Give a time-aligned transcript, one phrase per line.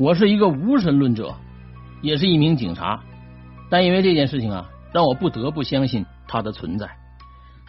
[0.00, 1.34] 我是一个无神论者，
[2.00, 3.02] 也是一名警察，
[3.68, 6.88] 但因为这件事情啊，让我不得不相信它的存在。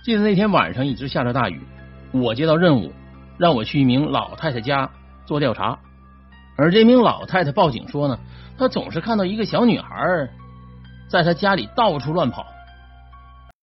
[0.06, 1.60] 记得那天晚上一直下着大雨，
[2.14, 2.94] 我接到任务，
[3.38, 4.90] 让我去一名老太太家
[5.26, 5.78] 做调查。
[6.56, 8.18] 而这名老太太报警说呢，
[8.58, 10.30] 她总是看到一个小女孩
[11.10, 12.46] 在她家里到处乱跑。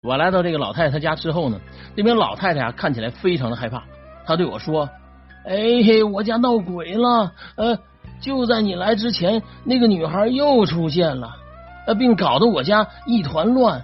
[0.03, 1.59] 我来到这个老太太家之后呢，
[1.97, 3.83] 这名老太太啊看起来非常的害怕，
[4.25, 4.89] 她对我说
[5.43, 5.53] ：“哎
[5.85, 7.77] 嘿，我家闹鬼了，呃。”
[8.23, 11.35] 就在你来之前，那个女孩又出现了，
[11.99, 13.83] 并搞得我家一团乱。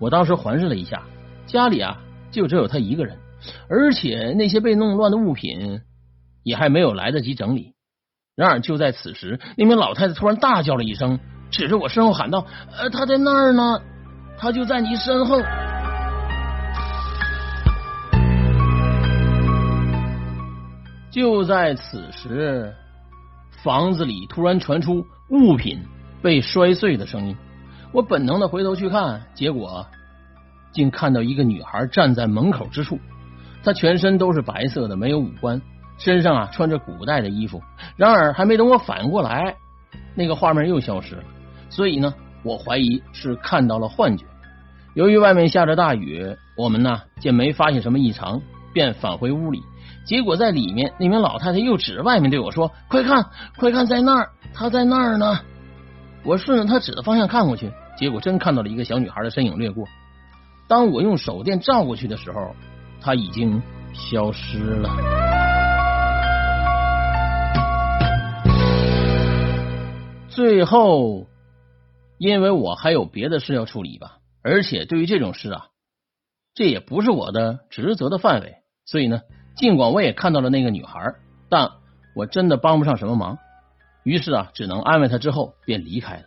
[0.00, 1.00] 我当时环视了一下，
[1.46, 1.96] 家里啊
[2.32, 3.16] 就只有她一个人，
[3.70, 5.80] 而且那些被弄乱的物品
[6.42, 7.74] 也还没有来得及整理。
[8.34, 11.20] 然而就在此时，那名老太太突然大叫了一声，
[11.52, 12.44] 指着我身后喊道
[12.76, 13.80] ：“呃，她在那儿呢，
[14.36, 15.40] 她就在你身后。”
[21.12, 22.74] 就在此时。
[23.62, 25.82] 房子里突然传出物品
[26.22, 27.36] 被摔碎的声音，
[27.92, 29.86] 我本能的回头去看，结果
[30.72, 32.98] 竟看到一个女孩站在门口之处。
[33.64, 35.60] 她全身都是白色的，没有五官，
[35.98, 37.60] 身上啊穿着古代的衣服。
[37.96, 39.56] 然而还没等我反应过来，
[40.14, 41.22] 那个画面又消失了。
[41.68, 44.24] 所以呢，我怀疑是看到了幻觉。
[44.94, 48.40] 由于外面下着大雨，我们呢见没发现什么异常，
[48.72, 49.62] 便返回屋里。
[50.06, 53.26] 结果在里面，那名老太太又指着外面对我说：“快看，
[53.56, 55.40] 快看，在那儿，她在那儿呢！”
[56.22, 59.84] 我顺着她指的方向看过去，结果真看到了一个小女孩的身影掠过。
[60.68, 62.54] 当我用手电照过去的时候，
[63.00, 63.60] 她已经
[63.92, 64.90] 消失了。
[70.28, 71.26] 最后，
[72.16, 75.66] 因为我还有别的事要处理吧，而且对于这种事啊，
[76.54, 79.22] 这也不是我的职责的范围，所以呢。
[79.56, 81.14] 尽管我也看到了那个女孩，
[81.48, 81.70] 但
[82.14, 83.38] 我真的帮不上什么忙，
[84.04, 86.24] 于是啊，只能安慰她，之后便离开了。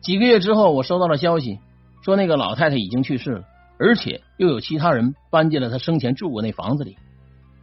[0.00, 1.58] 几个月之后，我收到了消息，
[2.04, 3.44] 说那个老太太已经去世了，
[3.78, 6.96] 而且又有其他人搬进了她生前住过那房子里。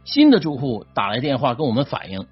[0.04, 2.26] 新的住户打来电话跟我们反映，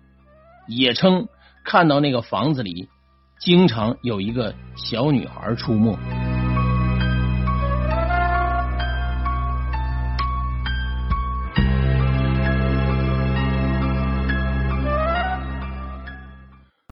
[0.67, 1.29] 也称
[1.65, 2.89] 看到那个房子里
[3.39, 5.99] 经常有一个小女孩出没。